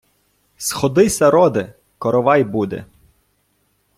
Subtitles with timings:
[0.57, 2.85] Сходися, роде, коровай буде!